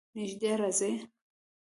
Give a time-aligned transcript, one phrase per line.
[0.15, 0.93] نژدې راځئ